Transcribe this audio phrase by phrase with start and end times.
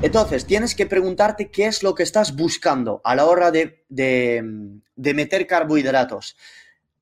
[0.00, 4.80] Entonces, tienes que preguntarte qué es lo que estás buscando a la hora de, de,
[4.94, 6.36] de meter carbohidratos.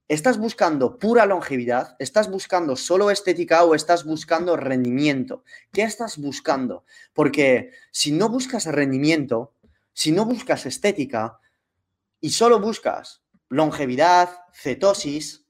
[0.09, 1.95] ¿Estás buscando pura longevidad?
[1.99, 5.45] ¿Estás buscando solo estética o estás buscando rendimiento?
[5.75, 6.87] ¿Qué estás buscando?
[7.13, 9.53] Porque si no buscas rendimiento,
[9.93, 11.39] si no buscas estética
[12.19, 15.42] y solo buscas longevidad, cetosis,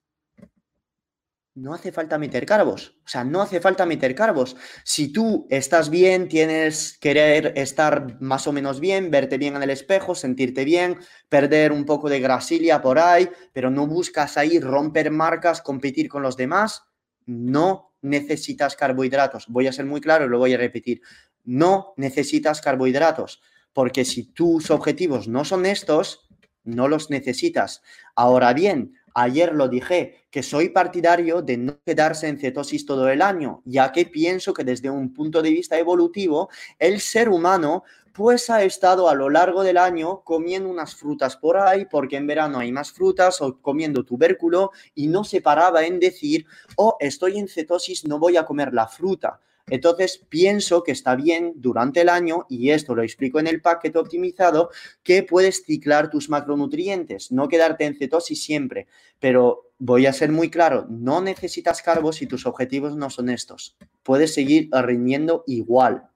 [1.54, 2.98] no hace falta meter carbos.
[3.04, 4.56] O sea, no hace falta meter carbos.
[4.84, 9.70] Si tú estás bien, tienes querer estar más o menos bien, verte bien en el
[9.70, 15.10] espejo, sentirte bien, perder un poco de grasilia por ahí, pero no buscas ahí romper
[15.10, 16.84] marcas, competir con los demás,
[17.26, 19.46] no necesitas carbohidratos.
[19.48, 21.02] Voy a ser muy claro y lo voy a repetir.
[21.44, 23.42] No necesitas carbohidratos,
[23.72, 26.28] porque si tus objetivos no son estos,
[26.64, 27.82] no los necesitas.
[28.14, 33.20] Ahora bien, Ayer lo dije, que soy partidario de no quedarse en cetosis todo el
[33.20, 38.50] año, ya que pienso que desde un punto de vista evolutivo, el ser humano pues
[38.50, 42.58] ha estado a lo largo del año comiendo unas frutas por ahí, porque en verano
[42.58, 46.46] hay más frutas, o comiendo tubérculo, y no se paraba en decir,
[46.76, 49.40] oh, estoy en cetosis, no voy a comer la fruta.
[49.68, 53.98] Entonces, pienso que está bien durante el año, y esto lo explico en el paquete
[53.98, 54.70] optimizado,
[55.02, 58.86] que puedes ciclar tus macronutrientes, no quedarte en cetosis siempre.
[59.20, 63.76] Pero voy a ser muy claro, no necesitas carbos si tus objetivos no son estos.
[64.02, 66.08] Puedes seguir rindiendo igual.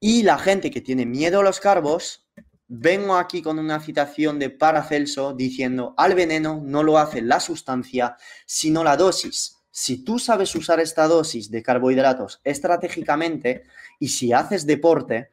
[0.00, 2.26] Y la gente que tiene miedo a los carbos,
[2.68, 8.16] vengo aquí con una citación de Paracelso diciendo, al veneno no lo hace la sustancia,
[8.46, 13.64] sino la dosis si tú sabes usar esta dosis de carbohidratos estratégicamente
[13.98, 15.32] y si haces deporte,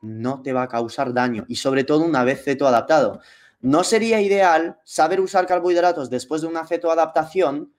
[0.00, 3.20] no te va a causar daño y sobre todo una vez cetoadaptado.
[3.60, 7.72] No sería ideal saber usar carbohidratos después de una cetoadaptación,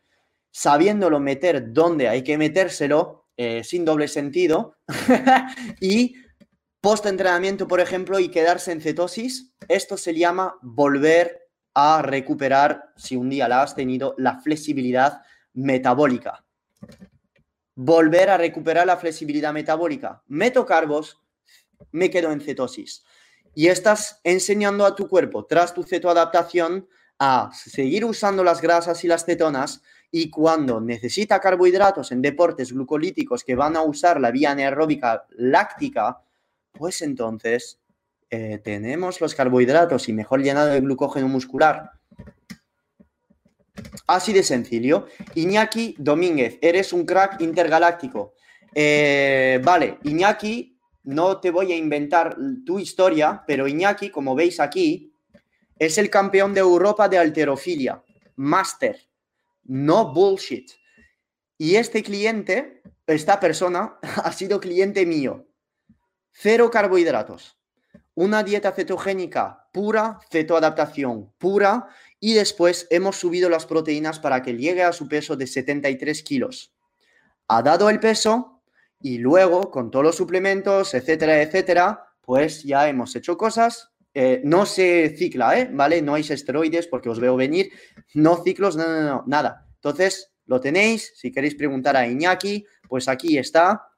[0.50, 4.78] sabiéndolo meter donde hay que metérselo, eh, sin doble sentido,
[5.81, 6.16] y
[6.79, 9.52] post-entrenamiento, por ejemplo, y quedarse en cetosis.
[9.68, 15.23] Esto se llama volver a recuperar, si un día la has tenido, la flexibilidad
[15.54, 16.44] metabólica.
[17.76, 20.24] Volver a recuperar la flexibilidad metabólica.
[20.28, 21.22] Meto carbos,
[21.92, 23.04] me quedo en cetosis.
[23.54, 26.88] Y estás enseñando a tu cuerpo, tras tu cetoadaptación,
[27.20, 33.44] a seguir usando las grasas y las cetonas y cuando necesita carbohidratos en deportes glucolíticos
[33.44, 36.22] que van a usar la vía anaeróbica láctica,
[36.74, 37.80] pues entonces
[38.30, 41.92] eh, tenemos los carbohidratos y mejor llenado de glucógeno muscular
[44.08, 45.08] Así de sencillo.
[45.36, 48.34] Iñaki Domínguez, eres un crack intergaláctico.
[48.74, 55.14] Eh, vale, Iñaki, no te voy a inventar tu historia, pero Iñaki, como veis aquí,
[55.78, 58.03] es el campeón de Europa de alterofilia.
[58.36, 58.97] Master.
[59.64, 60.72] No bullshit.
[61.58, 65.47] Y este cliente, esta persona, ha sido cliente mío.
[66.31, 67.58] Cero carbohidratos.
[68.14, 71.88] Una dieta cetogénica pura, cetoadaptación pura
[72.24, 76.72] y después hemos subido las proteínas para que llegue a su peso de 73 kilos.
[77.48, 78.62] Ha dado el peso
[79.02, 83.90] y luego con todos los suplementos, etcétera, etcétera, pues ya hemos hecho cosas.
[84.14, 85.70] Eh, no se cicla, ¿eh?
[85.74, 86.02] ¿Vale?
[86.04, 87.72] No hay esteroides porque os veo venir.
[88.14, 89.66] No ciclos, no, no, no, nada.
[89.76, 91.14] Entonces, lo tenéis.
[91.16, 93.91] Si queréis preguntar a Iñaki, pues aquí está.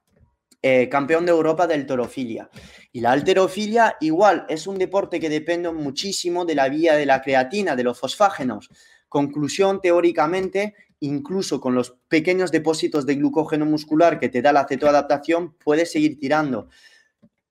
[0.66, 2.50] Eh, campeón de Europa de alterofilia.
[2.94, 7.22] Y la alterofilia igual es un deporte que depende muchísimo de la vía de la
[7.22, 8.70] creatina, de los fosfágenos.
[9.10, 15.54] Conclusión, teóricamente, incluso con los pequeños depósitos de glucógeno muscular que te da la cetoadaptación,
[15.56, 16.70] puedes seguir tirando.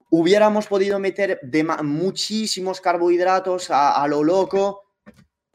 [0.09, 4.85] Hubiéramos podido meter de muchísimos carbohidratos a, lo loco,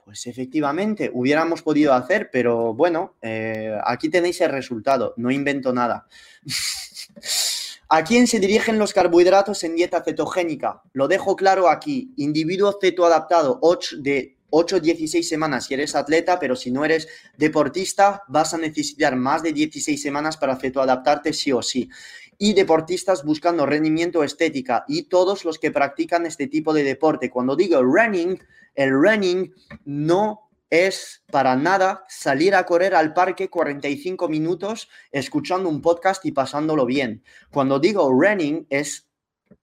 [0.06, 6.06] pues efectivamente, hubiéramos podido hacer, pero bueno, eh, aquí tenéis el resultado, no invento nada.
[7.90, 10.82] ¿A quién se dirigen los carbohidratos en dieta cetogénica?
[10.92, 12.12] Lo dejo claro aquí.
[12.18, 17.08] Individuo cetoadaptado 8 de 8 16 semanas si eres atleta, pero si no eres
[17.38, 21.90] deportista, vas a necesitar más de 16 semanas para cetoadaptarte sí o sí.
[22.38, 27.30] Y deportistas buscando rendimiento estética y todos los que practican este tipo de deporte.
[27.30, 28.38] Cuando digo running,
[28.76, 29.54] el running
[29.86, 36.32] no es para nada salir a correr al parque 45 minutos escuchando un podcast y
[36.32, 37.24] pasándolo bien.
[37.52, 39.08] Cuando digo running es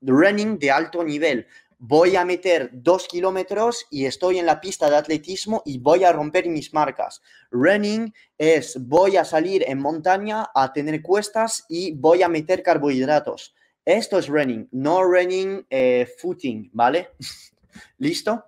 [0.01, 1.47] running de alto nivel.
[1.79, 6.13] Voy a meter dos kilómetros y estoy en la pista de atletismo y voy a
[6.13, 7.21] romper mis marcas.
[7.51, 13.55] Running es voy a salir en montaña a tener cuestas y voy a meter carbohidratos.
[13.85, 17.11] Esto es running, no running eh, footing, ¿vale?
[17.99, 18.45] ¿Listo?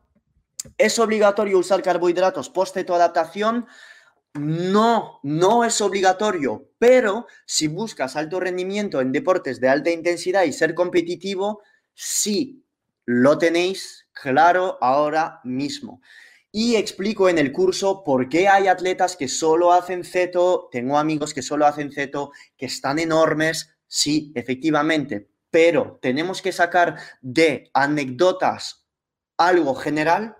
[0.79, 3.67] ¿Es obligatorio usar carbohidratos post adaptación?
[4.35, 10.53] No, no es obligatorio, pero si buscas alto rendimiento en deportes de alta intensidad y
[10.53, 11.63] ser competitivo,
[11.95, 12.63] sí,
[13.07, 16.03] lo tenéis claro ahora mismo.
[16.53, 21.33] Y explico en el curso por qué hay atletas que solo hacen ceto, tengo amigos
[21.33, 28.87] que solo hacen ceto, que están enormes, sí, efectivamente, pero tenemos que sacar de anécdotas
[29.37, 30.37] algo general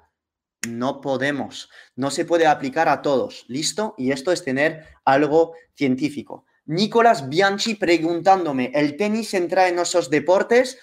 [0.66, 3.94] no podemos, no se puede aplicar a todos, ¿listo?
[3.96, 6.44] Y esto es tener algo científico.
[6.66, 10.78] Nicolás Bianchi preguntándome, ¿el tenis entra en esos deportes?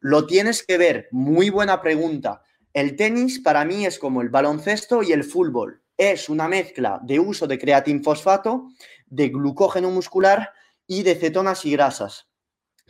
[0.00, 2.42] Lo tienes que ver, muy buena pregunta.
[2.72, 5.82] El tenis para mí es como el baloncesto y el fútbol.
[5.96, 8.68] Es una mezcla de uso de creatinfosfato,
[9.06, 10.52] de glucógeno muscular
[10.86, 12.28] y de cetonas y grasas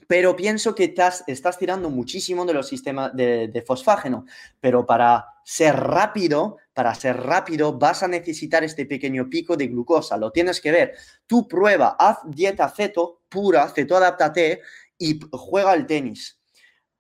[0.07, 4.27] pero pienso que estás, estás tirando muchísimo de los sistemas de, fosfágeno,
[4.61, 10.17] pero para ser rápido, para ser rápido vas a necesitar este pequeño pico de glucosa,
[10.17, 10.95] lo tienes que ver.
[11.27, 14.61] Tú prueba, haz dieta ceto pura, ceto adáptate
[14.99, 16.41] y juega al tenis.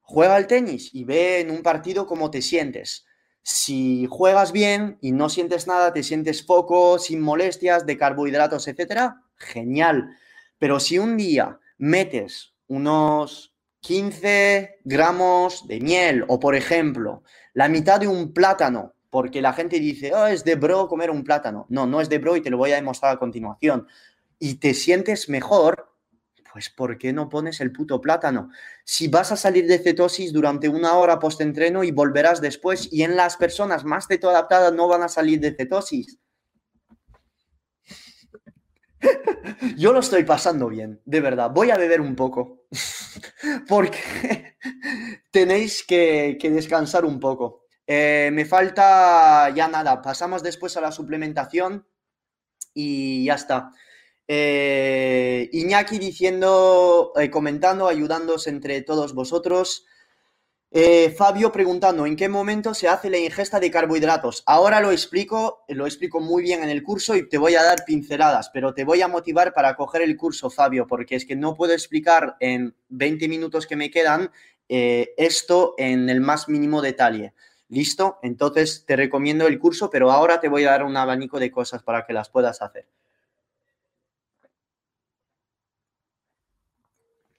[0.00, 3.06] Juega al tenis y ve en un partido cómo te sientes.
[3.42, 9.22] Si juegas bien y no sientes nada, te sientes poco, sin molestias, de carbohidratos, etcétera,
[9.36, 10.16] genial.
[10.58, 17.22] Pero si un día metes unos 15 gramos de miel o, por ejemplo,
[17.52, 21.22] la mitad de un plátano, porque la gente dice, oh, es de bro comer un
[21.22, 21.66] plátano.
[21.68, 23.86] No, no es de bro y te lo voy a demostrar a continuación.
[24.38, 25.94] Y te sientes mejor,
[26.52, 28.50] pues ¿por qué no pones el puto plátano?
[28.84, 33.16] Si vas a salir de cetosis durante una hora post-entreno y volverás después, y en
[33.16, 36.18] las personas más cetoadaptadas no van a salir de cetosis.
[39.76, 41.50] Yo lo estoy pasando bien, de verdad.
[41.50, 42.66] Voy a beber un poco.
[43.68, 44.56] Porque
[45.30, 47.64] tenéis que, descansar un poco.
[47.86, 50.00] Eh, me falta ya nada.
[50.02, 51.86] Pasamos después a la suplementación
[52.72, 53.70] y ya está.
[54.26, 59.86] Eh, Iñaki diciendo, eh, comentando, ayudándoos entre todos vosotros.
[60.76, 64.42] Eh, Fabio preguntando, ¿en qué momento se hace la ingesta de carbohidratos?
[64.44, 67.84] Ahora lo explico, lo explico muy bien en el curso y te voy a dar
[67.84, 71.54] pinceladas, pero te voy a motivar para coger el curso, Fabio, porque es que no
[71.54, 74.32] puedo explicar en 20 minutos que me quedan
[74.68, 77.34] eh, esto en el más mínimo detalle.
[77.68, 78.18] ¿Listo?
[78.24, 81.84] Entonces te recomiendo el curso, pero ahora te voy a dar un abanico de cosas
[81.84, 82.88] para que las puedas hacer.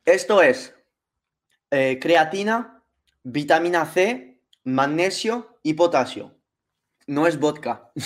[0.05, 0.73] Esto es
[1.69, 2.74] eh, creatina,
[3.25, 6.37] vitamina C, magnesio y potasio.
[7.07, 7.91] No es vodka.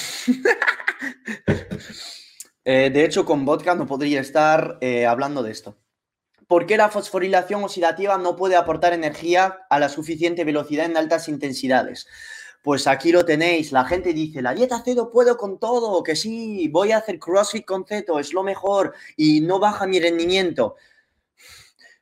[2.65, 5.79] Eh, de hecho, con vodka no podría estar eh, hablando de esto.
[6.45, 11.29] ¿Por qué la fosforilación oxidativa no puede aportar energía a la suficiente velocidad en altas
[11.29, 12.05] intensidades?
[12.61, 13.71] Pues aquí lo tenéis.
[13.71, 17.65] La gente dice, la dieta cedo puedo con todo, que sí, voy a hacer CrossFit
[17.65, 20.75] con ceto, es lo mejor y no baja mi rendimiento.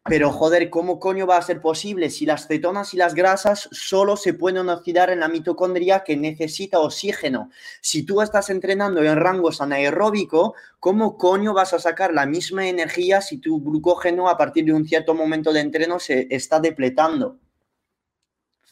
[0.08, 4.16] Pero joder, ¿cómo coño va a ser posible si las cetonas y las grasas solo
[4.16, 7.50] se pueden oxidar en la mitocondria que necesita oxígeno?
[7.82, 13.22] Si tú estás entrenando en rangos anaeróbico, ¿cómo coño vas a sacar la misma energía
[13.22, 17.40] si tu glucógeno a partir de un cierto momento de entreno se está depletando?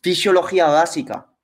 [0.01, 1.35] Fisiología básica.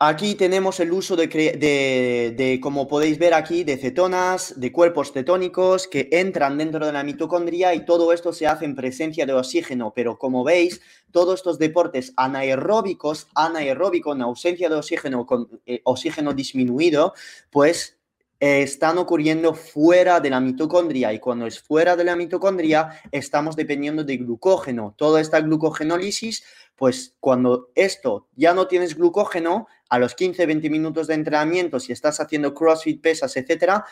[0.00, 6.08] Aquí tenemos el uso de, como podéis ver aquí, de cetonas, de cuerpos cetónicos que
[6.12, 9.92] entran dentro de la mitocondria y todo esto se hace en presencia de oxígeno.
[9.96, 16.32] Pero como veis, todos estos deportes anaeróbicos, anaeróbico en ausencia de oxígeno, con eh, oxígeno
[16.32, 17.12] disminuido,
[17.50, 17.98] pues
[18.38, 23.56] eh, están ocurriendo fuera de la mitocondria y cuando es fuera de la mitocondria estamos
[23.56, 24.94] dependiendo de glucógeno.
[24.96, 26.44] Toda esta glucogenólisis,
[26.78, 32.20] pues cuando esto ya no tienes glucógeno, a los 15-20 minutos de entrenamiento, si estás
[32.20, 33.84] haciendo CrossFit, pesas, etcétera,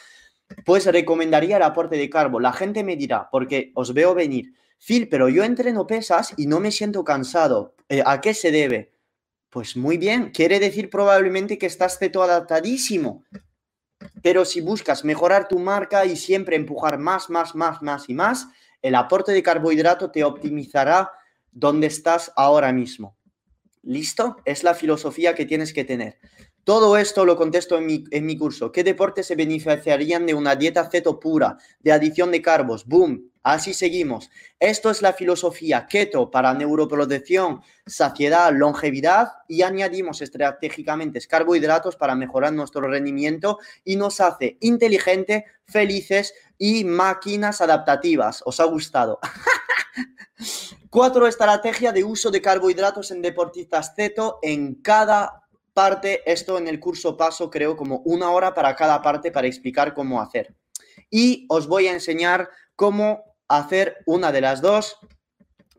[0.64, 2.38] pues recomendaría el aporte de carbo.
[2.38, 6.60] La gente me dirá, porque os veo venir, Phil, pero yo entreno pesas y no
[6.60, 7.74] me siento cansado.
[7.88, 8.92] Eh, ¿A qué se debe?
[9.50, 13.24] Pues muy bien, quiere decir probablemente que estás adaptadísimo.
[14.22, 18.46] Pero si buscas mejorar tu marca y siempre empujar más, más, más, más y más,
[18.80, 21.10] el aporte de carbohidrato te optimizará
[21.56, 23.16] donde estás ahora mismo.
[23.82, 24.36] ¿Listo?
[24.44, 26.18] Es la filosofía que tienes que tener.
[26.64, 28.70] Todo esto lo contesto en mi, en mi curso.
[28.72, 32.84] ¿Qué deportes se beneficiarían de una dieta ceto pura, de adición de carbos?
[32.84, 33.30] Boom.
[33.42, 34.28] Así seguimos.
[34.58, 42.52] Esto es la filosofía keto para neuroprotección, saciedad, longevidad y añadimos estratégicamente carbohidratos para mejorar
[42.52, 48.42] nuestro rendimiento y nos hace inteligente, felices y máquinas adaptativas.
[48.44, 49.20] ¿Os ha gustado?
[50.90, 55.42] Cuatro, estrategia de uso de carbohidratos en deportistas keto en cada
[55.74, 56.22] parte.
[56.30, 60.20] Esto en el curso paso creo como una hora para cada parte para explicar cómo
[60.20, 60.54] hacer.
[61.10, 64.96] Y os voy a enseñar cómo hacer una de las dos,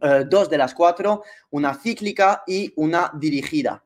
[0.02, 3.84] eh, dos de las cuatro, una cíclica y una dirigida.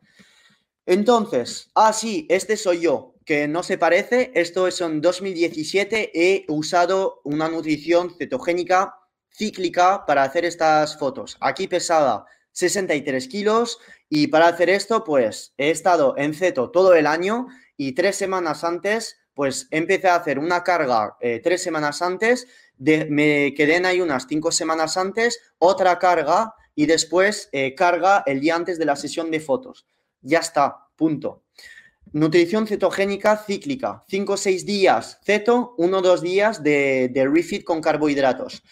[0.87, 4.31] Entonces, ah, sí, este soy yo, que no se parece.
[4.33, 6.11] Esto es en 2017.
[6.13, 9.00] He usado una nutrición cetogénica
[9.31, 11.37] cíclica para hacer estas fotos.
[11.39, 17.07] Aquí pesaba 63 kilos y para hacer esto, pues he estado en ceto todo el
[17.07, 17.47] año
[17.77, 22.47] y tres semanas antes, pues empecé a hacer una carga eh, tres semanas antes
[22.81, 28.55] me quedé en ayunas cinco semanas antes, otra carga y después eh, carga el día
[28.55, 29.85] antes de la sesión de fotos.
[30.21, 31.43] Ya está, punto.
[32.13, 37.63] Nutrición cetogénica cíclica, 5 o 6 días ceto, 1 o 2 días de, de refit
[37.63, 38.63] con carbohidratos.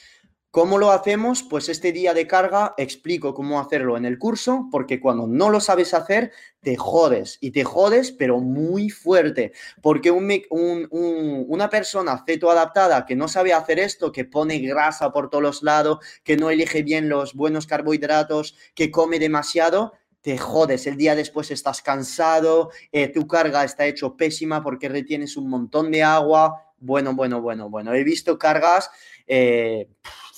[0.52, 1.44] ¿Cómo lo hacemos?
[1.44, 5.60] Pues este día de carga explico cómo hacerlo en el curso, porque cuando no lo
[5.60, 9.52] sabes hacer, te jodes y te jodes, pero muy fuerte,
[9.84, 15.44] porque una persona ceto adaptada que no sabe hacer esto, que pone grasa por todos
[15.44, 20.88] los lados, que no elige bien los buenos carbohidratos, que come demasiado, te jodes.
[20.88, 25.92] El día después estás cansado, eh, tu carga está hecho pésima porque retienes un montón
[25.92, 26.66] de agua.
[26.80, 27.94] Bueno, bueno, bueno, bueno.
[27.94, 28.90] He visto cargas.
[29.28, 29.88] Eh,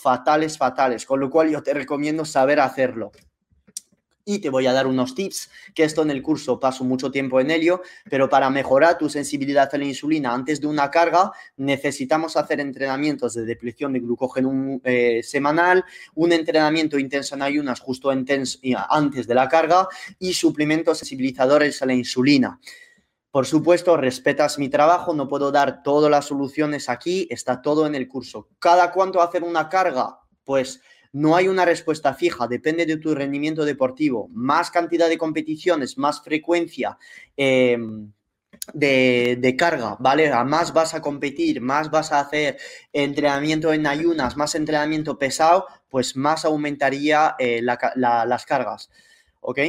[0.02, 3.12] fatales, fatales, con lo cual yo te recomiendo saber hacerlo.
[4.24, 7.40] Y te voy a dar unos tips, que esto en el curso paso mucho tiempo
[7.40, 12.38] en ello, pero para mejorar tu sensibilidad a la insulina antes de una carga, necesitamos
[12.38, 18.60] hacer entrenamientos de depleción de glucógeno eh, semanal, un entrenamiento intenso en ayunas justo antes
[18.62, 19.88] de la carga
[20.20, 22.60] y suplementos sensibilizadores a la insulina.
[23.32, 27.96] Por supuesto, respetas mi trabajo, no puedo dar todas las soluciones aquí, está todo en
[27.96, 28.50] el curso.
[28.60, 30.20] ¿Cada cuánto hacer una carga?
[30.44, 30.82] Pues
[31.14, 34.30] no hay una respuesta fija, depende de tu rendimiento deportivo.
[34.34, 36.98] Más cantidad de competiciones, más frecuencia
[37.38, 38.12] em,
[38.74, 40.30] de, carga, ¿vale?
[40.32, 42.58] A más vas a competir, más vas a hacer
[42.92, 48.90] entrenamiento en ayunas, más entrenamiento pesado, pues más aumentaría eh, las cargas,
[49.40, 49.60] ¿ok?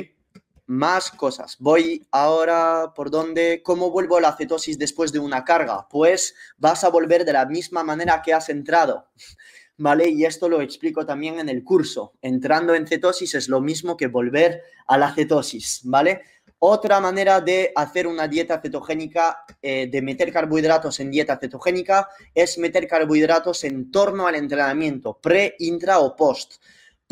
[0.73, 1.57] Más cosas.
[1.59, 5.87] Voy ahora por dónde, ¿cómo vuelvo a la cetosis después de una carga?
[5.91, 9.07] Pues vas a volver de la misma manera que has entrado,
[9.77, 10.09] ¿vale?
[10.09, 12.15] Y esto lo explico también en el curso.
[12.23, 16.23] Entrando en cetosis es lo mismo que volver a la cetosis, ¿vale?
[16.59, 22.57] Otra manera de hacer una dieta cetogénica, eh, de meter carbohidratos en dieta cetogénica, es
[22.57, 26.63] meter carbohidratos en torno al entrenamiento, pre, intra o post.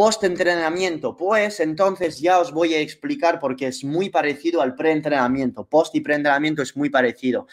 [0.00, 5.66] Post-entrenamiento, pues entonces ya os voy a explicar porque es muy parecido al pre-entrenamiento.
[5.66, 7.46] Post y pre-entrenamiento es muy parecido.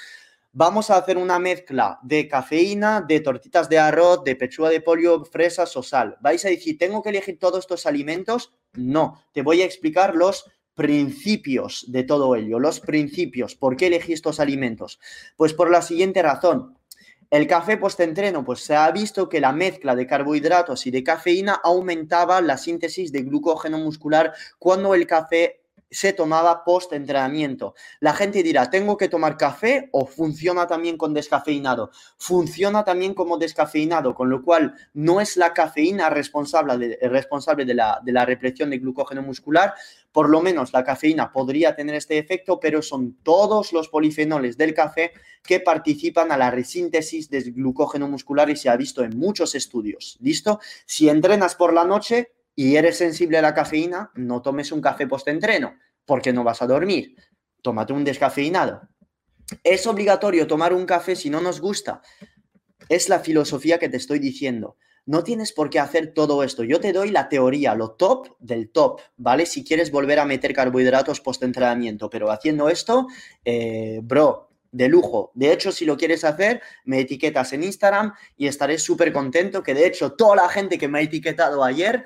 [0.53, 5.25] Vamos a hacer una mezcla de cafeína, de tortitas de arroz, de pechuga de pollo,
[5.25, 6.15] fresas o sal.
[6.21, 8.53] Vais a decir, ¿tengo que elegir todos estos alimentos?
[8.75, 13.55] No, te voy a explicar los principios de todo ello, los principios.
[13.55, 15.01] ¿Por qué elegí estos alimentos?
[15.35, 16.76] Pues por la siguiente razón.
[17.29, 21.59] El café post-entreno, pues se ha visto que la mezcla de carbohidratos y de cafeína
[21.61, 27.73] aumentaba la síntesis de glucógeno muscular cuando el café se tomaba post-entrenamiento.
[27.99, 31.91] La gente dirá, ¿tengo que tomar café o funciona también con descafeinado?
[32.17, 38.01] Funciona también como descafeinado, con lo cual no es la cafeína responsable de, de, la,
[38.05, 39.73] la represión de glucógeno muscular,
[40.11, 44.73] por lo menos la cafeína podría tener este efecto, pero son todos los polifenoles del
[44.73, 45.11] café
[45.43, 50.17] que participan a la resíntesis del glucógeno muscular y se ha visto en muchos estudios.
[50.19, 50.59] ¿Listo?
[50.85, 55.05] Si entrenas por la noche, y eres sensible a la cafeína, no tomes un café
[55.05, 57.15] post-entreno, porque no vas a dormir.
[57.61, 58.81] Tómate un descafeinado.
[59.63, 62.01] Es obligatorio tomar un café si no nos gusta.
[62.89, 64.75] Es la filosofía que te estoy diciendo.
[65.05, 66.63] No tienes por qué hacer todo esto.
[66.63, 69.45] Yo te doy la teoría, lo top del top, ¿vale?
[69.45, 73.05] Si quieres volver a meter carbohidratos post-entrenamiento, pero haciendo esto,
[73.45, 75.31] eh, bro, de lujo.
[75.35, 79.75] De hecho, si lo quieres hacer, me etiquetas en Instagram y estaré súper contento, que
[79.75, 82.03] de hecho toda la gente que me ha etiquetado ayer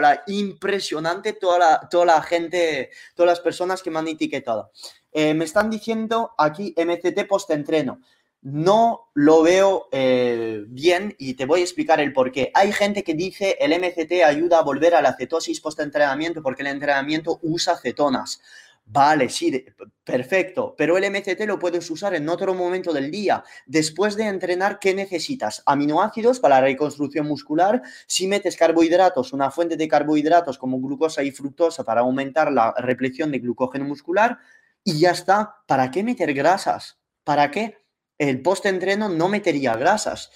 [0.00, 4.70] la impresionante toda la, toda la gente, todas las personas que me han etiquetado.
[5.12, 8.00] Eh, me están diciendo aquí MCT post-entreno.
[8.42, 12.50] No lo veo eh, bien y te voy a explicar el por qué.
[12.54, 16.68] Hay gente que dice el MCT ayuda a volver a la cetosis post-entrenamiento porque el
[16.68, 18.40] entrenamiento usa cetonas.
[18.88, 19.66] Vale, sí,
[20.04, 23.42] perfecto, pero el MCT lo puedes usar en otro momento del día.
[23.66, 25.64] Después de entrenar, ¿qué necesitas?
[25.66, 27.82] Aminoácidos para la reconstrucción muscular.
[28.06, 33.32] Si metes carbohidratos, una fuente de carbohidratos como glucosa y fructosa para aumentar la repleción
[33.32, 34.38] de glucógeno muscular.
[34.84, 35.56] Y ya está.
[35.66, 37.00] ¿Para qué meter grasas?
[37.24, 37.78] ¿Para qué?
[38.18, 40.30] El post-entreno no metería grasas.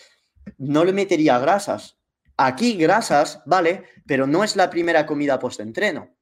[0.59, 1.99] No le metería grasas.
[2.37, 6.16] Aquí grasas, vale, pero no es la primera comida post-entreno.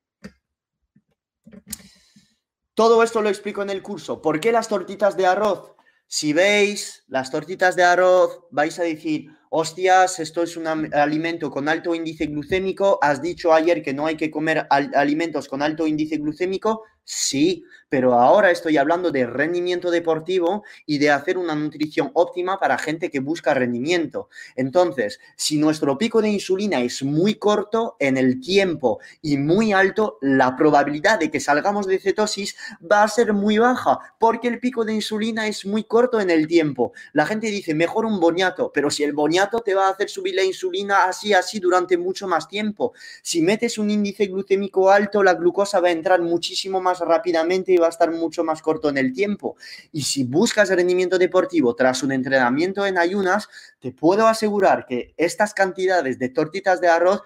[2.79, 4.23] Todo esto lo explico en el curso.
[4.23, 5.73] ¿Por qué las tortitas de arroz?
[6.07, 11.69] Si veis las tortitas de arroz, vais a decir, hostias, esto es un alimento con
[11.69, 13.01] alto índice glucémico.
[13.03, 16.85] Has dicho ayer que no hay que comer alimentos con alto índice glucémico.
[17.11, 22.77] Sí, pero ahora estoy hablando de rendimiento deportivo y de hacer una nutrición óptima para
[22.77, 24.29] gente que busca rendimiento.
[24.57, 30.19] Entonces, si nuestro pico de insulina es muy corto en el tiempo y muy alto,
[30.21, 34.85] la probabilidad de que salgamos de cetosis va a ser muy baja porque el pico
[34.85, 36.93] de insulina es muy corto en el tiempo.
[37.15, 40.35] La gente dice, mejor un boniato, pero si el boniato te va a hacer subir
[40.35, 42.93] la insulina así, así durante mucho más tiempo.
[43.23, 47.77] Si metes un índice glucémico alto, la glucosa va a entrar muchísimo más rápidamente y
[47.77, 49.57] va a estar mucho más corto en el tiempo.
[49.93, 53.49] Y si buscas rendimiento deportivo tras un entrenamiento en ayunas,
[53.81, 57.23] te puedo asegurar que estas cantidades de tortitas de arroz,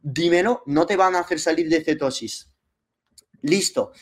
[0.00, 2.48] dímelo, no te van a hacer salir de cetosis.
[3.42, 3.92] Listo.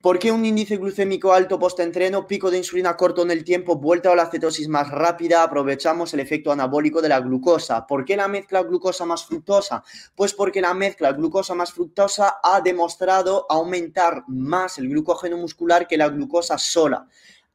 [0.00, 4.12] ¿Por qué un índice glucémico alto post-entreno, pico de insulina corto en el tiempo, vuelta
[4.12, 5.42] a la cetosis más rápida?
[5.42, 7.84] Aprovechamos el efecto anabólico de la glucosa.
[7.84, 9.82] ¿Por qué la mezcla glucosa más fructosa?
[10.14, 15.96] Pues porque la mezcla glucosa más fructosa ha demostrado aumentar más el glucógeno muscular que
[15.96, 17.08] la glucosa sola.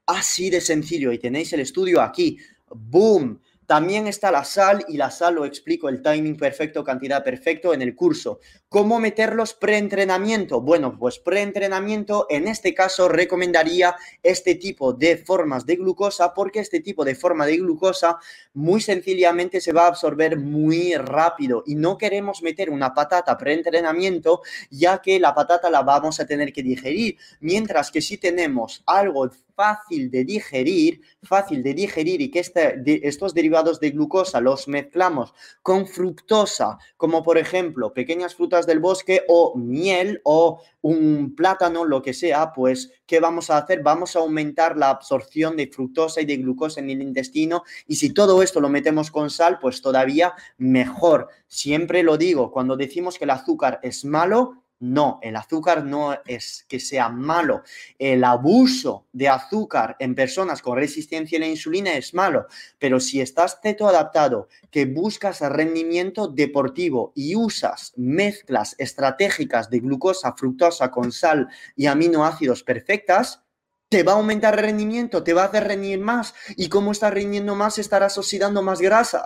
[0.06, 1.14] Así de sencillo.
[1.14, 2.38] Y tenéis el estudio aquí.
[2.68, 3.40] ¡Boom!
[3.74, 7.82] También está la sal y la sal lo explico, el timing perfecto, cantidad perfecto en
[7.82, 8.40] el curso.
[8.70, 10.62] ¿Cómo meterlos preentrenamiento?
[10.62, 16.82] Bueno, pues preentrenamiento en este caso recomendaría este tipo de formas de glucosa porque este
[16.82, 18.20] tipo de forma de glucosa
[18.54, 24.42] muy sencillamente se va a absorber muy rápido y no queremos meter una patata preentrenamiento
[24.70, 29.32] ya que la patata la vamos a tener que digerir, mientras que si tenemos algo
[29.56, 35.34] fácil de digerir, fácil de digerir y que este, estos derivados de glucosa los mezclamos
[35.62, 42.02] con fructosa, como por ejemplo pequeñas frutas del bosque o miel o un plátano, lo
[42.02, 43.82] que sea, pues ¿qué vamos a hacer?
[43.84, 48.14] Vamos a aumentar la absorción de fructosa y de glucosa en el intestino y si
[48.14, 51.30] todo esto lo metemos con sal, pues todavía mejor.
[51.48, 56.66] Siempre lo digo, cuando decimos que el azúcar es malo, no, el azúcar no es
[56.68, 57.64] que sea malo.
[57.98, 62.48] El abuso de azúcar en personas con resistencia a la insulina es malo.
[62.80, 70.92] Pero si estás adaptado, que buscas rendimiento deportivo y usas mezclas estratégicas de glucosa, fructosa
[70.92, 73.42] con sal y aminoácidos perfectas,
[73.88, 76.36] te va a aumentar el rendimiento, te va a hacer rendir más.
[76.58, 79.24] Y como estás rindiendo más, estarás oxidando más grasa.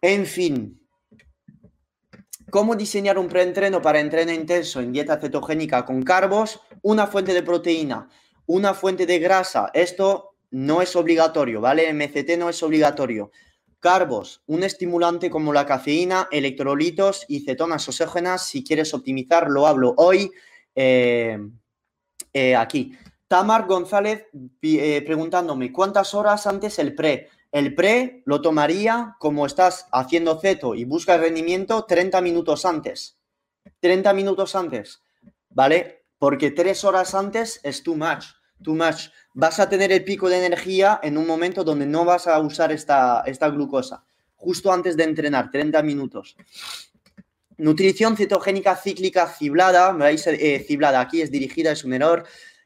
[0.00, 0.87] En fin,
[2.50, 7.42] cómo diseñar un preentreno para entreno intenso en dieta cetogénica con carbos, una fuente de
[7.42, 8.08] proteína,
[8.46, 9.70] una fuente de grasa.
[9.74, 11.92] Esto no es obligatorio, ¿vale?
[11.92, 13.30] MCT no es obligatorio.
[13.80, 18.46] Carbos, un estimulante como la cafeína, electrolitos y cetonas oxígenas.
[18.46, 20.30] Si quieres optimizar, lo hablo hoy
[20.74, 21.38] eh,
[22.32, 22.96] eh, aquí.
[23.28, 24.26] Tamar González
[24.62, 27.28] eh, preguntándome, ¿cuántas horas antes el pre?
[27.50, 33.18] El pre lo tomaría como estás haciendo ceto y buscas rendimiento 30 minutos antes.
[33.80, 35.02] 30 minutos antes,
[35.48, 36.04] ¿vale?
[36.18, 38.26] Porque tres horas antes es too much,
[38.62, 39.08] too much.
[39.34, 42.72] Vas a tener el pico de energía en un momento donde no vas a usar
[42.72, 44.04] esta, esta glucosa.
[44.36, 46.36] Justo antes de entrenar, 30 minutos.
[47.56, 52.24] Nutrición cetogénica cíclica ciblada, veis eh, ciblada aquí es dirigida, es un error.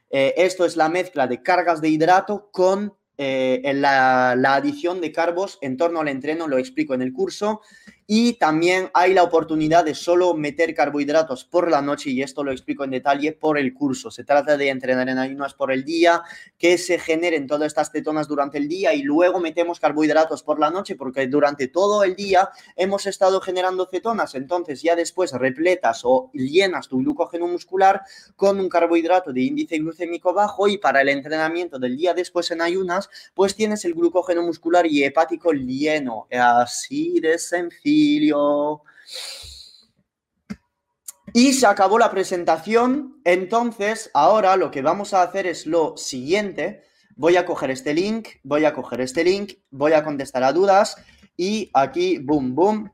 [0.09, 5.11] Eh, esto es la mezcla de cargas de hidrato con eh, en la, adición de
[5.11, 7.61] carbos en torno al entreno, lo explico en el curso.
[8.05, 12.51] Y también hay la oportunidad de solo meter carbohidratos por la noche, y esto lo
[12.51, 14.11] explico en detalle por el curso.
[14.11, 16.21] Se trata de entrenar en ayunas por el día,
[16.57, 20.69] que se generen todas estas cetonas durante el día y luego metemos carbohidratos por la
[20.69, 24.35] noche, porque durante todo el día hemos estado generando cetonas.
[24.35, 28.01] Entonces, ya después repletas o llenas tu glucógeno muscular
[28.35, 32.61] con un carbohidrato de índice glucémico bajo, y para el entrenamiento del día después en
[32.61, 36.27] ayunas, pues tienes el glucógeno muscular y hepático lleno.
[36.31, 37.92] Así de sencillo.
[41.33, 43.19] Y se acabó la presentación.
[43.23, 46.83] Entonces, ahora lo que vamos a hacer es lo siguiente.
[47.15, 50.95] Voy a coger este link, voy a coger este link, voy a contestar a dudas
[51.37, 52.91] y aquí, boom, boom.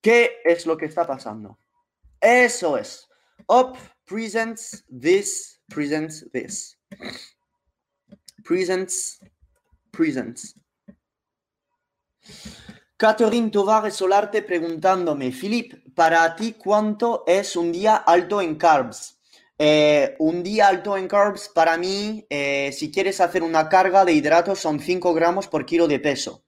[0.00, 1.58] ¿Qué es lo que está pasando?
[2.20, 3.06] Eso es.
[3.48, 6.76] Up presents this, presents this.
[8.44, 9.20] Presents,
[9.92, 10.54] presents.
[13.00, 19.18] Catherine Tovar Solarte preguntándome, Philip, para ti, ¿cuánto es un día alto en carbs?
[19.58, 24.12] Eh, un día alto en carbs, para mí, eh, si quieres hacer una carga de
[24.12, 26.44] hidratos, son 5 gramos por kilo de peso.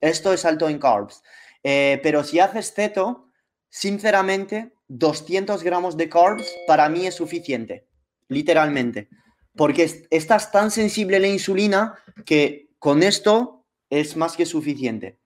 [0.00, 1.22] Esto es alto en carbs.
[1.62, 3.28] Eh, pero si haces ceto,
[3.68, 7.86] sinceramente, 200 gramos de carbs para mí es suficiente,
[8.28, 9.10] literalmente.
[9.54, 15.18] Porque estás tan sensible a la insulina que con esto es más que suficiente.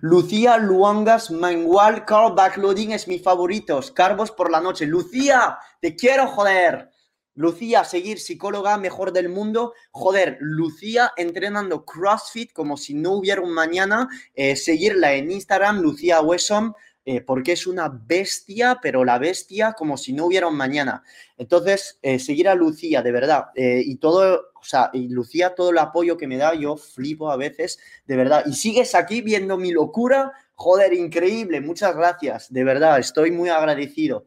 [0.00, 3.80] Lucía Luangas Mangual Carb Backloading es mi favorito.
[3.94, 4.86] Carbos por la noche.
[4.86, 6.90] Lucía, te quiero joder.
[7.34, 9.72] Lucía, seguir psicóloga mejor del mundo.
[9.92, 14.08] Joder, Lucía entrenando CrossFit como si no hubiera un mañana.
[14.34, 16.74] Eh, seguirla en Instagram, Lucía Wesson.
[17.06, 21.02] Eh, porque es una bestia, pero la bestia como si no hubiera un mañana.
[21.38, 25.70] Entonces, eh, seguir a Lucía, de verdad, eh, y todo, o sea, y Lucía, todo
[25.70, 28.44] el apoyo que me da, yo flipo a veces, de verdad.
[28.44, 34.26] Y sigues aquí viendo mi locura, joder, increíble, muchas gracias, de verdad, estoy muy agradecido.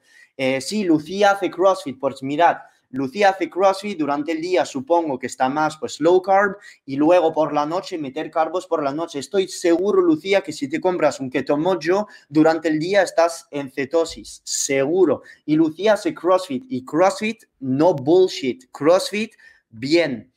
[0.59, 2.57] sí, Lucía hace CrossFit, pues mirad,
[2.93, 7.34] Lucía hace CrossFit durante el día, supongo que está más pues low carb y luego
[7.34, 9.17] por la noche meter carbos por la noche.
[9.17, 13.71] Estoy seguro, Lucía, que si te compras un keto mojo durante el día estás en
[13.71, 15.23] cetosis, seguro.
[15.43, 19.34] Y Lucía hace CrossFit y CrossFit no bullshit, CrossFit
[19.71, 20.32] bien.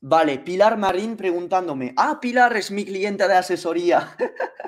[0.00, 4.16] Vale, Pilar Marín preguntándome, ah, Pilar es mi cliente de asesoría.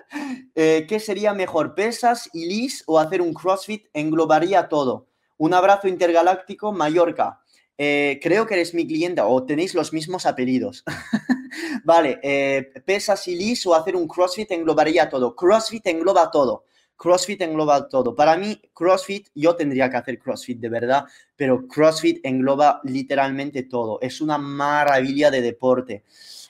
[0.56, 3.86] Eh, ¿Qué sería mejor, pesas y lis o hacer un CrossFit?
[3.94, 5.06] Englobaría todo.
[5.40, 7.40] Un abrazo intergaláctico, Mallorca.
[7.78, 10.84] Eh, creo que eres mi cliente o tenéis los mismos apellidos.
[11.82, 15.34] vale, eh, pesas y lis o hacer un CrossFit englobaría todo.
[15.34, 16.66] CrossFit engloba todo.
[16.94, 18.14] CrossFit engloba todo.
[18.14, 23.98] Para mí, CrossFit, yo tendría que hacer CrossFit de verdad, pero CrossFit engloba literalmente todo.
[24.02, 26.04] Es una maravilla de deporte.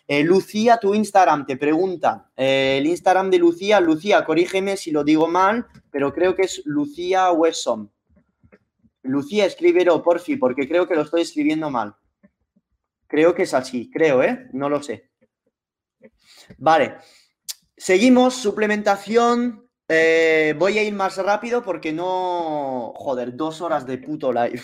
[0.09, 2.33] Eh, Lucía, tu Instagram te pregunta.
[2.35, 7.31] el Instagram de Lucía, Lucía, corrígeme si lo digo mal, pero creo que es Lucía
[7.31, 7.89] Wesson.
[9.03, 11.97] Lucía, escríbelo, porfi, porque creo que lo estoy escribiendo mal.
[13.07, 14.49] Creo que es así, creo, ¿eh?
[14.53, 15.11] No lo sé.
[16.59, 16.97] Vale.
[17.77, 19.69] Seguimos, suplementación.
[19.89, 22.93] Eh, voy a ir más rápido porque no...
[22.95, 24.63] Joder, dos horas de puto live.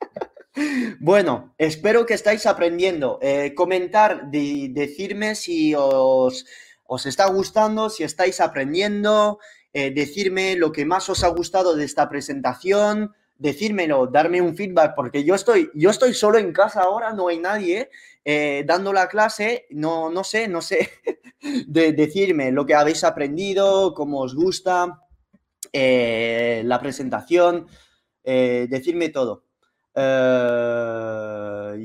[1.00, 3.18] bueno, espero que estáis aprendiendo.
[3.22, 6.46] Eh, comentar, decirme si os,
[6.84, 9.38] os, está gustando, si estáis aprendiendo,
[9.72, 14.94] eh, decirme lo que más os ha gustado de esta presentación decírmelo, darme un feedback,
[14.94, 17.90] porque yo estoy, yo estoy solo en casa ahora, no hay nadie
[18.28, 20.90] eh, dando la clase, no, no sé, no sé,
[21.68, 25.00] de decirme lo que habéis aprendido, cómo os gusta,
[25.72, 27.68] eh, la presentación,
[28.24, 29.44] eh, decirme todo.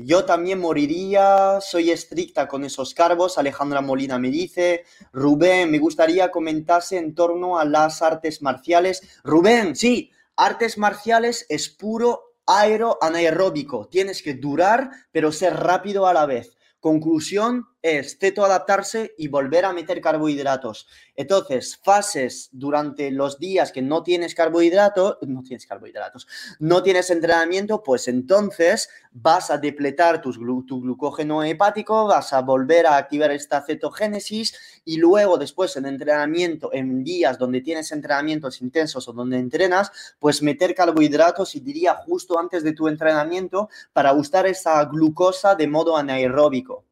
[0.04, 6.30] yo también moriría, soy estricta con esos cargos, Alejandra Molina me dice, Rubén, me gustaría
[6.32, 9.20] comentarse en torno a las artes marciales.
[9.22, 13.88] Rubén, sí, Artes marciales es puro aero anaeróbico.
[13.88, 16.56] Tienes que durar, pero ser rápido a la vez.
[16.82, 20.88] Conclusión es teto adaptarse y volver a meter carbohidratos.
[21.14, 26.26] Entonces, fases durante los días que no tienes carbohidratos, no tienes carbohidratos,
[26.58, 32.96] no tienes entrenamiento, pues entonces vas a depletar tu glucógeno hepático, vas a volver a
[32.96, 39.12] activar esta cetogénesis y luego después en entrenamiento, en días donde tienes entrenamientos intensos o
[39.12, 44.84] donde entrenas, pues meter carbohidratos y diría justo antes de tu entrenamiento para usar esa
[44.84, 46.84] glucosa de modo anaeróbico.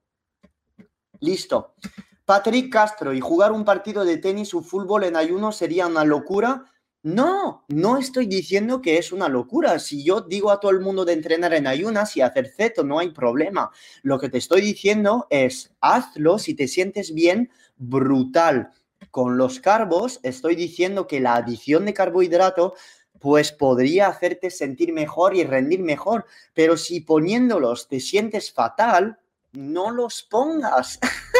[1.20, 1.74] Listo.
[2.24, 6.64] Patrick Castro, ¿y jugar un partido de tenis o fútbol en ayuno sería una locura?
[7.02, 9.78] No, no estoy diciendo que es una locura.
[9.78, 12.98] Si yo digo a todo el mundo de entrenar en ayunas y hacer ceto, no
[12.98, 13.70] hay problema.
[14.02, 18.72] Lo que te estoy diciendo es, hazlo si te sientes bien, brutal.
[19.10, 22.74] Con los carbos, estoy diciendo que la adición de carbohidrato
[23.18, 26.26] pues podría hacerte sentir mejor y rendir mejor.
[26.52, 29.18] Pero si poniéndolos te sientes fatal,
[29.52, 30.98] no los pongas.